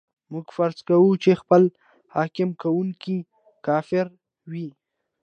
[0.31, 1.69] موږ فرض کوو چې خپله
[2.15, 3.17] حکم کوونکی
[3.65, 4.05] کافر
[4.49, 4.69] وای.